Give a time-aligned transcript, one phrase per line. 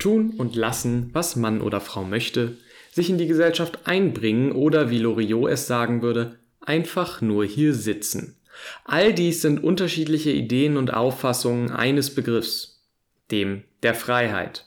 [0.00, 2.56] Tun und lassen, was Mann oder Frau möchte,
[2.90, 8.36] sich in die Gesellschaft einbringen oder wie Loriot es sagen würde, einfach nur hier sitzen.
[8.84, 12.82] All dies sind unterschiedliche Ideen und Auffassungen eines Begriffs,
[13.30, 14.66] dem der Freiheit.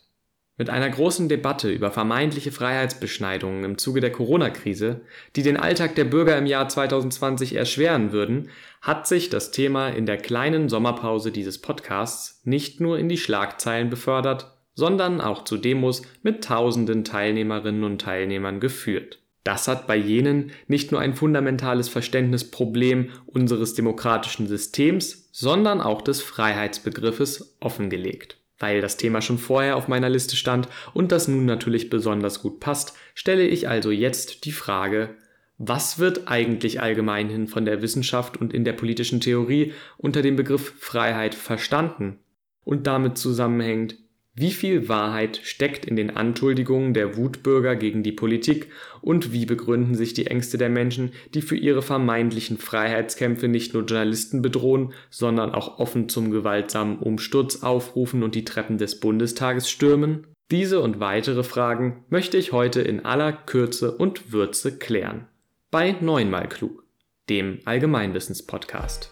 [0.56, 5.02] Mit einer großen Debatte über vermeintliche Freiheitsbeschneidungen im Zuge der Corona-Krise,
[5.36, 10.06] die den Alltag der Bürger im Jahr 2020 erschweren würden, hat sich das Thema in
[10.06, 16.02] der kleinen Sommerpause dieses Podcasts nicht nur in die Schlagzeilen befördert, sondern auch zu Demos
[16.22, 19.20] mit tausenden Teilnehmerinnen und Teilnehmern geführt.
[19.44, 26.22] Das hat bei jenen nicht nur ein fundamentales Verständnisproblem unseres demokratischen Systems, sondern auch des
[26.22, 28.38] Freiheitsbegriffes offengelegt.
[28.60, 32.62] Weil das Thema schon vorher auf meiner Liste stand und das nun natürlich besonders gut
[32.62, 35.18] passt, stelle ich also jetzt die Frage,
[35.58, 40.74] was wird eigentlich allgemeinhin von der Wissenschaft und in der politischen Theorie unter dem Begriff
[40.80, 42.20] Freiheit verstanden?
[42.64, 43.98] Und damit zusammenhängt,
[44.36, 48.70] wie viel Wahrheit steckt in den Anschuldigungen der Wutbürger gegen die Politik
[49.02, 53.84] und wie begründen sich die Ängste der Menschen, die für ihre vermeintlichen Freiheitskämpfe nicht nur
[53.84, 60.26] Journalisten bedrohen, sondern auch offen zum gewaltsamen Umsturz aufrufen und die Treppen des Bundestages stürmen?
[60.50, 65.28] Diese und weitere Fragen möchte ich heute in aller Kürze und Würze klären.
[65.70, 66.84] Bei Neunmal Klug,
[67.30, 69.12] dem Allgemeinwissenspodcast.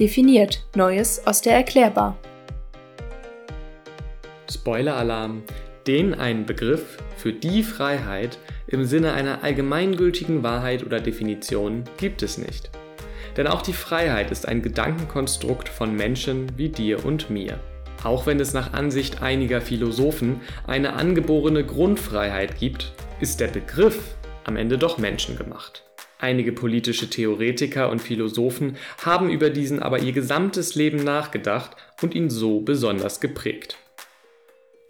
[0.00, 2.16] Definiert Neues aus der Erklärbar.
[4.50, 5.42] Spoiler-Alarm,
[5.86, 12.38] den einen Begriff für die Freiheit im Sinne einer allgemeingültigen Wahrheit oder Definition gibt es
[12.38, 12.70] nicht.
[13.36, 17.58] Denn auch die Freiheit ist ein Gedankenkonstrukt von Menschen wie dir und mir.
[18.02, 23.98] Auch wenn es nach Ansicht einiger Philosophen eine angeborene Grundfreiheit gibt, ist der Begriff
[24.44, 25.84] am Ende doch menschengemacht.
[26.24, 32.30] Einige politische Theoretiker und Philosophen haben über diesen aber ihr gesamtes Leben nachgedacht und ihn
[32.30, 33.76] so besonders geprägt.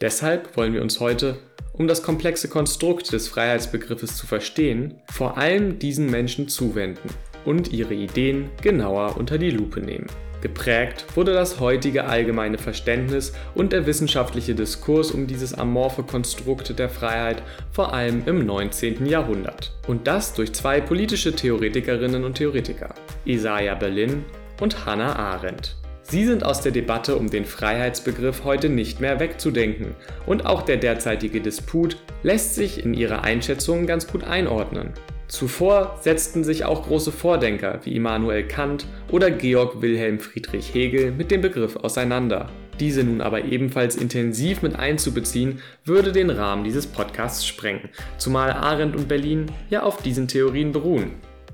[0.01, 1.39] Deshalb wollen wir uns heute,
[1.73, 7.09] um das komplexe Konstrukt des Freiheitsbegriffes zu verstehen, vor allem diesen Menschen zuwenden
[7.45, 10.07] und ihre Ideen genauer unter die Lupe nehmen.
[10.45, 16.91] Geprägt wurde das heutige allgemeine Verständnis und der wissenschaftliche Diskurs um dieses amorphe Konstrukt der
[16.91, 19.07] Freiheit vor allem im 19.
[19.07, 19.73] Jahrhundert.
[19.87, 22.95] Und das durch zwei politische Theoretikerinnen und Theoretiker,
[23.25, 24.23] Isaiah Berlin
[24.61, 25.77] und Hannah Arendt.
[26.03, 29.95] Sie sind aus der Debatte um den Freiheitsbegriff heute nicht mehr wegzudenken
[30.27, 34.93] und auch der derzeitige Disput lässt sich in ihrer Einschätzung ganz gut einordnen.
[35.29, 41.31] Zuvor setzten sich auch große Vordenker wie Immanuel Kant oder Georg Wilhelm Friedrich Hegel mit
[41.31, 42.51] dem Begriff auseinander.
[42.81, 48.97] Diese nun aber ebenfalls intensiv mit einzubeziehen, würde den Rahmen dieses Podcasts sprengen, zumal Arendt
[48.97, 51.13] und Berlin ja auf diesen Theorien beruhen.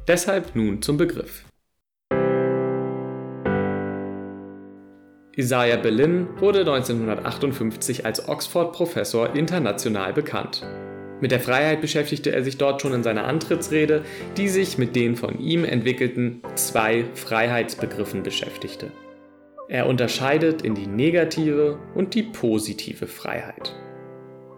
[0.08, 1.44] Deshalb nun zum Begriff.
[5.36, 10.66] Isaiah Berlin wurde 1958 als Oxford-Professor international bekannt.
[11.20, 14.02] Mit der Freiheit beschäftigte er sich dort schon in seiner Antrittsrede,
[14.36, 18.90] die sich mit den von ihm entwickelten zwei Freiheitsbegriffen beschäftigte.
[19.68, 23.76] Er unterscheidet in die negative und die positive Freiheit.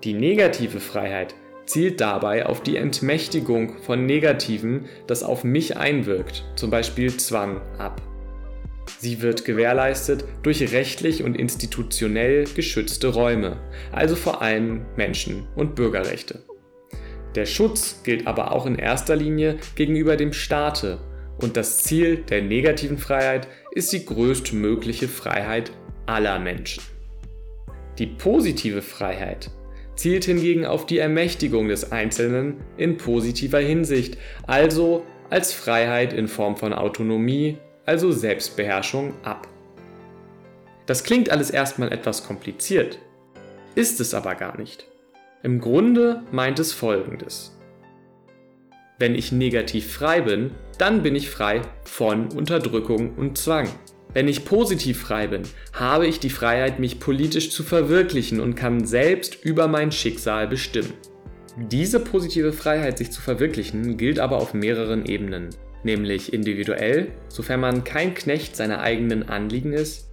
[0.05, 1.35] Die negative Freiheit
[1.67, 8.01] zielt dabei auf die Entmächtigung von Negativen, das auf mich einwirkt, zum Beispiel Zwang, ab.
[8.99, 13.59] Sie wird gewährleistet durch rechtlich und institutionell geschützte Räume,
[13.93, 16.41] also vor allem Menschen- und Bürgerrechte.
[17.35, 20.99] Der Schutz gilt aber auch in erster Linie gegenüber dem Staate
[21.39, 25.73] und das Ziel der negativen Freiheit ist die größtmögliche Freiheit
[26.07, 26.83] aller Menschen.
[27.99, 29.51] Die positive Freiheit
[29.97, 36.57] zielt hingegen auf die Ermächtigung des Einzelnen in positiver Hinsicht, also als Freiheit in Form
[36.57, 39.49] von Autonomie, also Selbstbeherrschung ab.
[40.87, 42.99] Das klingt alles erstmal etwas kompliziert,
[43.75, 44.92] ist es aber gar nicht.
[45.45, 47.59] Im Grunde meint es folgendes.
[49.01, 53.69] Wenn ich negativ frei bin, dann bin ich frei von Unterdrückung und Zwang.
[54.15, 58.85] Wenn ich positiv frei bin, habe ich die Freiheit, mich politisch zu verwirklichen und kann
[58.85, 60.93] selbst über mein Schicksal bestimmen.
[61.57, 65.51] Diese positive Freiheit, sich zu verwirklichen, gilt aber auf mehreren Ebenen,
[65.83, 70.12] nämlich individuell, sofern man kein Knecht seiner eigenen Anliegen ist,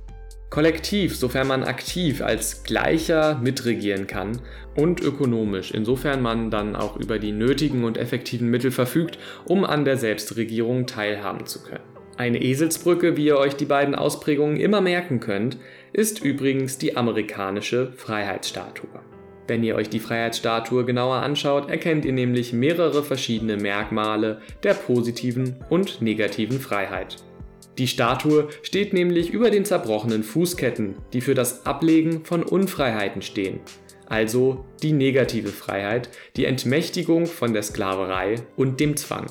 [0.49, 4.41] Kollektiv, sofern man aktiv als Gleicher mitregieren kann
[4.75, 9.85] und ökonomisch, insofern man dann auch über die nötigen und effektiven Mittel verfügt, um an
[9.85, 11.83] der Selbstregierung teilhaben zu können.
[12.17, 15.57] Eine Eselsbrücke, wie ihr euch die beiden Ausprägungen immer merken könnt,
[15.93, 18.89] ist übrigens die amerikanische Freiheitsstatue.
[19.47, 25.55] Wenn ihr euch die Freiheitsstatue genauer anschaut, erkennt ihr nämlich mehrere verschiedene Merkmale der positiven
[25.69, 27.17] und negativen Freiheit.
[27.79, 33.61] Die Statue steht nämlich über den zerbrochenen Fußketten, die für das Ablegen von Unfreiheiten stehen,
[34.05, 39.27] also die negative Freiheit, die Entmächtigung von der Sklaverei und dem Zwang.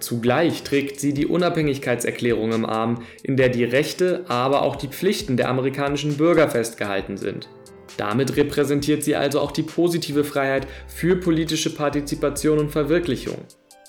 [0.00, 5.36] Zugleich trägt sie die Unabhängigkeitserklärung im Arm, in der die Rechte, aber auch die Pflichten
[5.36, 7.50] der amerikanischen Bürger festgehalten sind.
[7.98, 13.36] Damit repräsentiert sie also auch die positive Freiheit für politische Partizipation und Verwirklichung.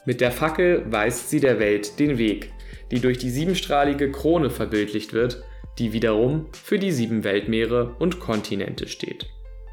[0.05, 2.51] Mit der Fackel weist sie der Welt den Weg,
[2.91, 5.43] die durch die siebenstrahlige Krone verbildlicht wird,
[5.77, 9.27] die wiederum für die sieben Weltmeere und Kontinente steht.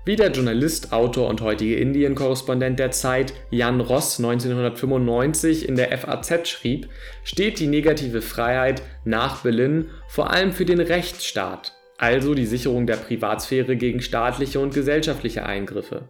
[0.07, 6.49] Wie der Journalist, Autor und heutige Indien-Korrespondent der Zeit Jan Ross 1995 in der FAZ
[6.49, 6.89] schrieb,
[7.25, 12.99] steht die negative Freiheit nach Berlin vor allem für den Rechtsstaat, also die Sicherung der
[12.99, 16.09] Privatsphäre gegen staatliche und gesellschaftliche Eingriffe.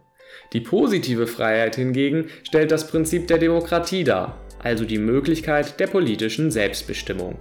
[0.53, 6.51] Die positive Freiheit hingegen stellt das Prinzip der Demokratie dar, also die Möglichkeit der politischen
[6.51, 7.37] Selbstbestimmung.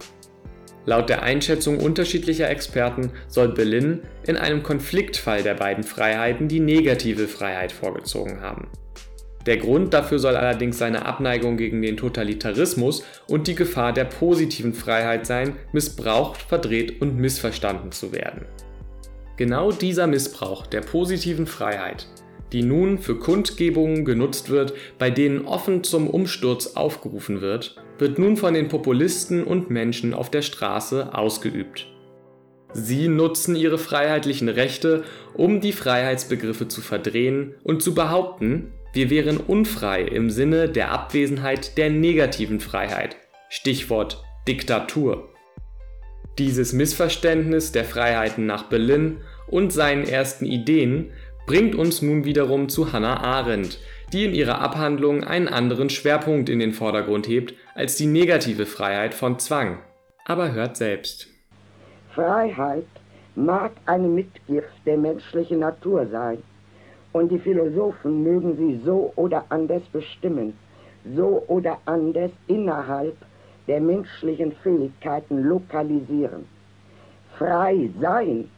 [0.84, 7.26] Laut der Einschätzung unterschiedlicher Experten soll Berlin in einem Konfliktfall der beiden Freiheiten die negative
[7.26, 8.68] Freiheit vorgezogen haben.
[9.46, 14.74] Der Grund dafür soll allerdings seine Abneigung gegen den Totalitarismus und die Gefahr der positiven
[14.74, 18.44] Freiheit sein, missbraucht, verdreht und missverstanden zu werden.
[19.36, 22.06] Genau dieser Missbrauch der positiven Freiheit
[22.52, 28.36] die nun für Kundgebungen genutzt wird, bei denen offen zum Umsturz aufgerufen wird, wird nun
[28.36, 31.86] von den Populisten und Menschen auf der Straße ausgeübt.
[32.72, 35.04] Sie nutzen ihre freiheitlichen Rechte,
[35.34, 41.76] um die Freiheitsbegriffe zu verdrehen und zu behaupten, wir wären unfrei im Sinne der Abwesenheit
[41.76, 43.16] der negativen Freiheit.
[43.50, 45.28] Stichwort Diktatur.
[46.38, 51.12] Dieses Missverständnis der Freiheiten nach Berlin und seinen ersten Ideen
[51.46, 53.78] bringt uns nun wiederum zu Hannah Arendt,
[54.12, 59.14] die in ihrer Abhandlung einen anderen Schwerpunkt in den Vordergrund hebt als die negative Freiheit
[59.14, 59.78] von Zwang.
[60.24, 61.28] Aber hört selbst.
[62.14, 62.86] Freiheit
[63.36, 66.42] mag eine Mitgift der menschlichen Natur sein,
[67.12, 70.52] und die Philosophen mögen sie so oder anders bestimmen,
[71.14, 73.16] so oder anders innerhalb
[73.68, 76.46] der menschlichen Fähigkeiten lokalisieren.
[77.38, 78.48] Frei sein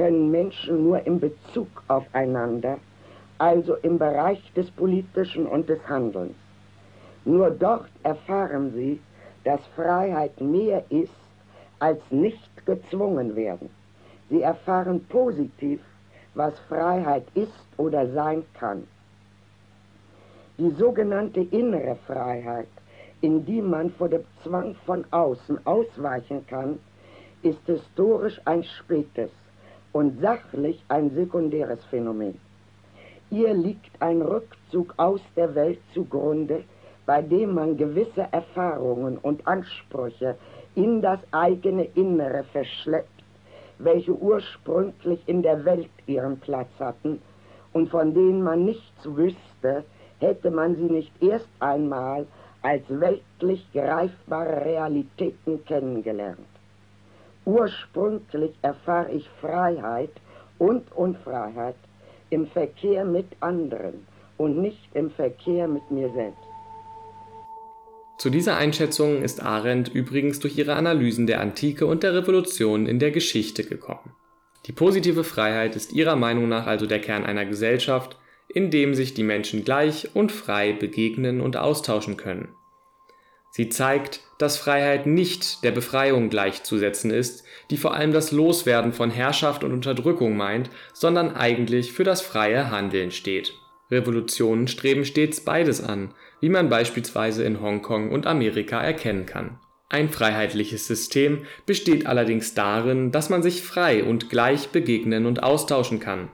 [0.00, 2.78] können Menschen nur in Bezug aufeinander,
[3.36, 6.34] also im Bereich des Politischen und des Handelns.
[7.26, 8.98] Nur dort erfahren sie,
[9.44, 11.12] dass Freiheit mehr ist
[11.80, 13.68] als nicht gezwungen werden.
[14.30, 15.82] Sie erfahren positiv,
[16.34, 18.86] was Freiheit ist oder sein kann.
[20.56, 22.68] Die sogenannte innere Freiheit,
[23.20, 26.78] in die man vor dem Zwang von außen ausweichen kann,
[27.42, 29.30] ist historisch ein spätes
[29.92, 32.38] und sachlich ein sekundäres Phänomen.
[33.30, 36.64] Ihr liegt ein Rückzug aus der Welt zugrunde,
[37.06, 40.36] bei dem man gewisse Erfahrungen und Ansprüche
[40.74, 43.24] in das eigene Innere verschleppt,
[43.78, 47.20] welche ursprünglich in der Welt ihren Platz hatten
[47.72, 49.84] und von denen man nichts wüsste,
[50.18, 52.26] hätte man sie nicht erst einmal
[52.62, 56.59] als weltlich greifbare Realitäten kennengelernt.
[57.50, 60.12] Ursprünglich erfahre ich Freiheit
[60.58, 61.74] und Unfreiheit
[62.30, 64.06] im Verkehr mit anderen
[64.36, 66.38] und nicht im Verkehr mit mir selbst.
[68.18, 73.00] Zu dieser Einschätzung ist Arendt übrigens durch ihre Analysen der Antike und der Revolution in
[73.00, 74.12] der Geschichte gekommen.
[74.66, 78.16] Die positive Freiheit ist ihrer Meinung nach also der Kern einer Gesellschaft,
[78.46, 82.54] in dem sich die Menschen gleich und frei begegnen und austauschen können.
[83.50, 89.10] Sie zeigt, dass Freiheit nicht der Befreiung gleichzusetzen ist, die vor allem das Loswerden von
[89.10, 93.52] Herrschaft und Unterdrückung meint, sondern eigentlich für das freie Handeln steht.
[93.90, 99.58] Revolutionen streben stets beides an, wie man beispielsweise in Hongkong und Amerika erkennen kann.
[99.88, 105.98] Ein freiheitliches System besteht allerdings darin, dass man sich frei und gleich begegnen und austauschen
[105.98, 106.30] kann.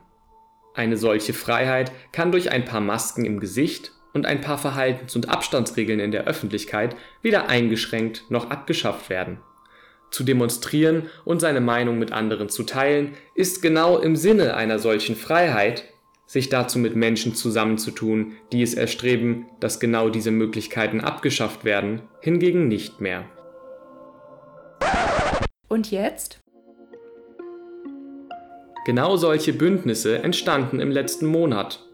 [0.74, 5.28] Eine solche Freiheit kann durch ein paar Masken im Gesicht und ein paar Verhaltens- und
[5.28, 9.38] Abstandsregeln in der Öffentlichkeit weder eingeschränkt noch abgeschafft werden.
[10.10, 15.16] Zu demonstrieren und seine Meinung mit anderen zu teilen, ist genau im Sinne einer solchen
[15.16, 15.84] Freiheit,
[16.26, 22.68] sich dazu mit Menschen zusammenzutun, die es erstreben, dass genau diese Möglichkeiten abgeschafft werden, hingegen
[22.68, 23.26] nicht mehr.
[25.68, 26.40] Und jetzt?
[28.86, 31.85] Genau solche Bündnisse entstanden im letzten Monat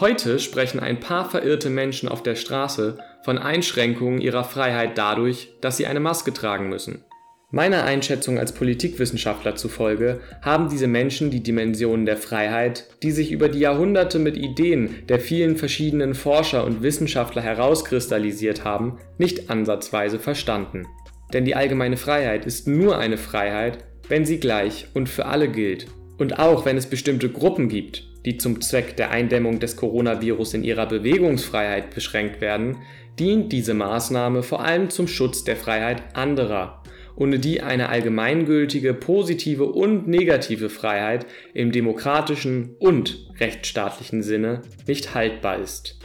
[0.00, 5.76] Heute sprechen ein paar verirrte Menschen auf der Straße von Einschränkungen ihrer Freiheit dadurch, dass
[5.76, 7.04] sie eine Maske tragen müssen.
[7.50, 13.50] Meiner Einschätzung als Politikwissenschaftler zufolge haben diese Menschen die Dimensionen der Freiheit, die sich über
[13.50, 20.86] die Jahrhunderte mit Ideen der vielen verschiedenen Forscher und Wissenschaftler herauskristallisiert haben, nicht ansatzweise verstanden.
[21.34, 25.86] Denn die allgemeine Freiheit ist nur eine Freiheit, wenn sie gleich und für alle gilt.
[26.16, 30.64] Und auch wenn es bestimmte Gruppen gibt, die zum Zweck der Eindämmung des Coronavirus in
[30.64, 32.78] ihrer Bewegungsfreiheit beschränkt werden,
[33.18, 36.82] dient diese Maßnahme vor allem zum Schutz der Freiheit anderer,
[37.16, 45.58] ohne die eine allgemeingültige positive und negative Freiheit im demokratischen und rechtsstaatlichen Sinne nicht haltbar
[45.58, 45.98] ist.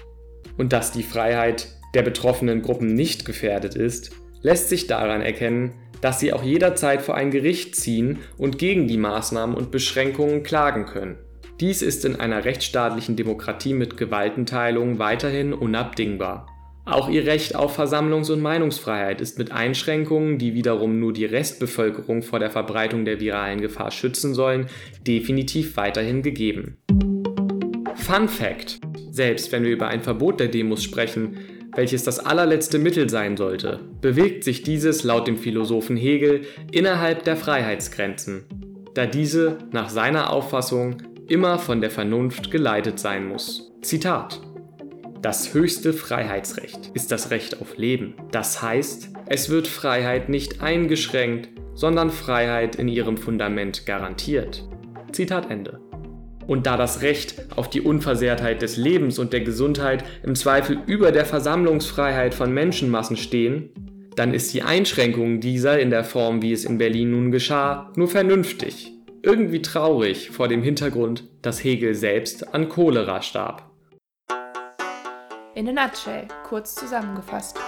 [0.58, 6.20] Und dass die Freiheit der betroffenen Gruppen nicht gefährdet ist, lässt sich daran erkennen, dass
[6.20, 11.18] sie auch jederzeit vor ein Gericht ziehen und gegen die Maßnahmen und Beschränkungen klagen können.
[11.60, 16.46] Dies ist in einer rechtsstaatlichen Demokratie mit Gewaltenteilung weiterhin unabdingbar.
[16.86, 22.22] Auch ihr Recht auf Versammlungs- und Meinungsfreiheit ist mit Einschränkungen, die wiederum nur die Restbevölkerung
[22.22, 24.68] vor der Verbreitung der viralen Gefahr schützen sollen,
[25.06, 26.78] definitiv weiterhin gegeben.
[27.96, 31.40] Fun Fact: Selbst wenn wir über ein Verbot der Demos sprechen,
[31.76, 37.36] welches das allerletzte Mittel sein sollte, bewegt sich dieses laut dem Philosophen Hegel innerhalb der
[37.36, 38.46] Freiheitsgrenzen,
[38.94, 43.72] da diese nach seiner Auffassung immer von der Vernunft geleitet sein muss.
[43.82, 44.42] Zitat
[45.22, 48.14] das höchste Freiheitsrecht ist das Recht auf Leben.
[48.32, 54.64] Das heißt, es wird Freiheit nicht eingeschränkt, sondern Freiheit in ihrem Fundament garantiert.
[55.12, 55.80] Zitat Ende.
[56.46, 61.12] Und da das Recht auf die Unversehrtheit des Lebens und der Gesundheit im Zweifel über
[61.12, 63.72] der Versammlungsfreiheit von Menschenmassen stehen,
[64.16, 68.08] dann ist die Einschränkung dieser in der Form, wie es in Berlin nun geschah, nur
[68.08, 68.97] vernünftig.
[69.28, 73.70] Irgendwie traurig vor dem Hintergrund, dass Hegel selbst an Cholera starb.
[75.54, 77.60] In a nutshell, kurz zusammengefasst.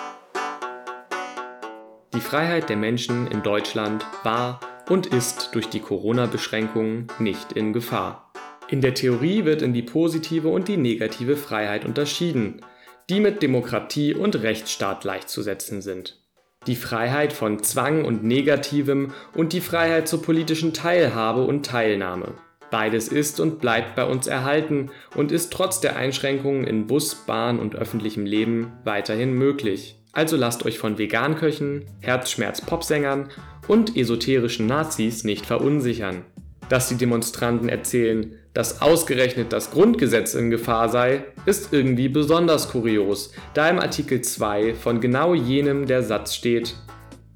[2.14, 8.32] Die Freiheit der Menschen in Deutschland war und ist durch die Corona-Beschränkungen nicht in Gefahr.
[8.70, 12.62] In der Theorie wird in die positive und die negative Freiheit unterschieden,
[13.10, 16.24] die mit Demokratie und Rechtsstaat gleichzusetzen sind.
[16.68, 22.34] Die Freiheit von Zwang und Negativem und die Freiheit zur politischen Teilhabe und Teilnahme.
[22.70, 27.60] Beides ist und bleibt bei uns erhalten und ist trotz der Einschränkungen in Bus, Bahn
[27.60, 29.96] und öffentlichem Leben weiterhin möglich.
[30.12, 33.30] Also lasst euch von Veganköchen, Herzschmerz-Popsängern
[33.68, 36.26] und esoterischen Nazis nicht verunsichern.
[36.70, 43.32] Dass die Demonstranten erzählen, dass ausgerechnet das Grundgesetz in Gefahr sei, ist irgendwie besonders kurios,
[43.54, 46.76] da im Artikel 2 von genau jenem der Satz steht,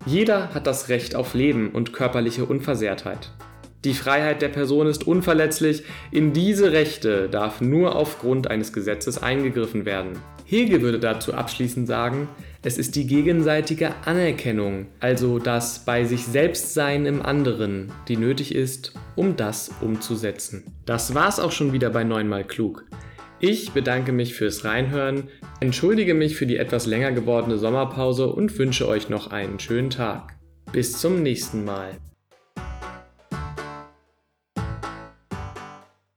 [0.05, 3.31] jeder hat das Recht auf Leben und körperliche Unversehrtheit.
[3.85, 9.85] Die Freiheit der Person ist unverletzlich, in diese Rechte darf nur aufgrund eines Gesetzes eingegriffen
[9.85, 10.13] werden.
[10.53, 12.27] Hegel würde dazu abschließend sagen,
[12.61, 18.53] es ist die gegenseitige Anerkennung, also das bei sich selbst Sein im anderen, die nötig
[18.53, 20.63] ist, um das umzusetzen.
[20.85, 22.85] Das war's auch schon wieder bei neunmal klug.
[23.39, 25.23] Ich bedanke mich fürs Reinhören,
[25.59, 30.35] entschuldige mich für die etwas länger gewordene Sommerpause und wünsche euch noch einen schönen Tag.
[30.71, 31.97] Bis zum nächsten Mal.